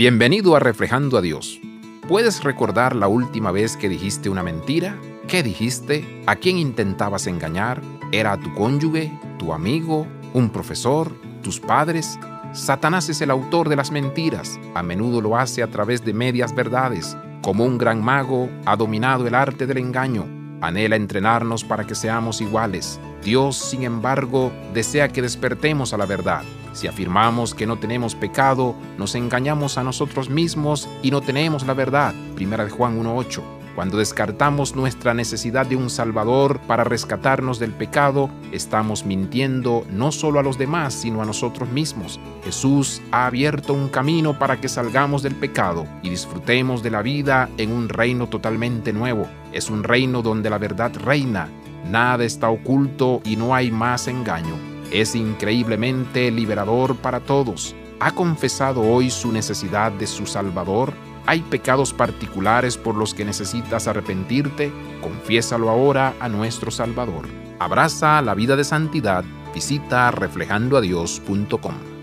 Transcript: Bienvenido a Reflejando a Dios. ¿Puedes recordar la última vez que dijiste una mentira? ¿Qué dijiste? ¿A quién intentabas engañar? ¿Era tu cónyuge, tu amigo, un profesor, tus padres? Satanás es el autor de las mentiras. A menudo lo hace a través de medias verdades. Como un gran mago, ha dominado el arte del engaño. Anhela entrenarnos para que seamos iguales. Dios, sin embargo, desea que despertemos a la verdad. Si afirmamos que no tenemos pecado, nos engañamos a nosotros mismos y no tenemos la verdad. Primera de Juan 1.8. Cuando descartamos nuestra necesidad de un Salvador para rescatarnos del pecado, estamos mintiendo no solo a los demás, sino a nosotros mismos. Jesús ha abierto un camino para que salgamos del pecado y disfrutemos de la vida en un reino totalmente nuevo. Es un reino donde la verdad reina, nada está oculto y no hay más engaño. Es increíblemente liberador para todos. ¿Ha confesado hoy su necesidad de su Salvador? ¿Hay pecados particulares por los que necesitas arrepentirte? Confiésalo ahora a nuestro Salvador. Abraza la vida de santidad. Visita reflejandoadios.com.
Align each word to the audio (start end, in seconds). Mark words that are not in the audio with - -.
Bienvenido 0.00 0.56
a 0.56 0.60
Reflejando 0.60 1.18
a 1.18 1.20
Dios. 1.20 1.60
¿Puedes 2.08 2.42
recordar 2.42 2.96
la 2.96 3.06
última 3.06 3.52
vez 3.52 3.76
que 3.76 3.90
dijiste 3.90 4.30
una 4.30 4.42
mentira? 4.42 4.98
¿Qué 5.28 5.42
dijiste? 5.42 6.22
¿A 6.26 6.36
quién 6.36 6.56
intentabas 6.56 7.26
engañar? 7.26 7.82
¿Era 8.10 8.40
tu 8.40 8.54
cónyuge, 8.54 9.12
tu 9.38 9.52
amigo, 9.52 10.06
un 10.32 10.48
profesor, 10.48 11.12
tus 11.42 11.60
padres? 11.60 12.18
Satanás 12.54 13.10
es 13.10 13.20
el 13.20 13.30
autor 13.30 13.68
de 13.68 13.76
las 13.76 13.90
mentiras. 13.90 14.58
A 14.74 14.82
menudo 14.82 15.20
lo 15.20 15.36
hace 15.36 15.62
a 15.62 15.70
través 15.70 16.02
de 16.02 16.14
medias 16.14 16.54
verdades. 16.54 17.14
Como 17.42 17.66
un 17.66 17.76
gran 17.76 18.02
mago, 18.02 18.48
ha 18.64 18.76
dominado 18.76 19.26
el 19.26 19.34
arte 19.34 19.66
del 19.66 19.76
engaño. 19.76 20.39
Anhela 20.60 20.96
entrenarnos 20.96 21.64
para 21.64 21.86
que 21.86 21.94
seamos 21.94 22.40
iguales. 22.40 23.00
Dios, 23.24 23.56
sin 23.56 23.82
embargo, 23.82 24.52
desea 24.74 25.08
que 25.08 25.22
despertemos 25.22 25.92
a 25.92 25.98
la 25.98 26.06
verdad. 26.06 26.42
Si 26.72 26.86
afirmamos 26.86 27.54
que 27.54 27.66
no 27.66 27.78
tenemos 27.78 28.14
pecado, 28.14 28.74
nos 28.96 29.14
engañamos 29.14 29.78
a 29.78 29.84
nosotros 29.84 30.30
mismos 30.30 30.88
y 31.02 31.10
no 31.10 31.20
tenemos 31.20 31.66
la 31.66 31.74
verdad. 31.74 32.14
Primera 32.36 32.64
de 32.64 32.70
Juan 32.70 33.02
1.8. 33.02 33.59
Cuando 33.74 33.98
descartamos 33.98 34.74
nuestra 34.74 35.14
necesidad 35.14 35.64
de 35.64 35.76
un 35.76 35.90
Salvador 35.90 36.60
para 36.66 36.84
rescatarnos 36.84 37.58
del 37.58 37.72
pecado, 37.72 38.28
estamos 38.52 39.04
mintiendo 39.06 39.86
no 39.90 40.10
solo 40.12 40.40
a 40.40 40.42
los 40.42 40.58
demás, 40.58 40.92
sino 40.92 41.22
a 41.22 41.24
nosotros 41.24 41.68
mismos. 41.70 42.18
Jesús 42.44 43.00
ha 43.12 43.26
abierto 43.26 43.72
un 43.72 43.88
camino 43.88 44.38
para 44.38 44.60
que 44.60 44.68
salgamos 44.68 45.22
del 45.22 45.36
pecado 45.36 45.86
y 46.02 46.10
disfrutemos 46.10 46.82
de 46.82 46.90
la 46.90 47.02
vida 47.02 47.48
en 47.58 47.72
un 47.72 47.88
reino 47.88 48.28
totalmente 48.28 48.92
nuevo. 48.92 49.26
Es 49.52 49.70
un 49.70 49.84
reino 49.84 50.20
donde 50.20 50.50
la 50.50 50.58
verdad 50.58 50.92
reina, 50.96 51.48
nada 51.88 52.24
está 52.24 52.50
oculto 52.50 53.20
y 53.24 53.36
no 53.36 53.54
hay 53.54 53.70
más 53.70 54.08
engaño. 54.08 54.54
Es 54.90 55.14
increíblemente 55.14 56.30
liberador 56.32 56.96
para 56.96 57.20
todos. 57.20 57.76
¿Ha 58.00 58.12
confesado 58.12 58.80
hoy 58.80 59.10
su 59.10 59.30
necesidad 59.30 59.92
de 59.92 60.06
su 60.06 60.26
Salvador? 60.26 60.92
¿Hay 61.26 61.42
pecados 61.42 61.92
particulares 61.92 62.76
por 62.76 62.96
los 62.96 63.14
que 63.14 63.24
necesitas 63.24 63.86
arrepentirte? 63.86 64.72
Confiésalo 65.00 65.68
ahora 65.68 66.14
a 66.20 66.28
nuestro 66.28 66.70
Salvador. 66.70 67.26
Abraza 67.58 68.20
la 68.22 68.34
vida 68.34 68.56
de 68.56 68.64
santidad. 68.64 69.24
Visita 69.54 70.10
reflejandoadios.com. 70.10 71.99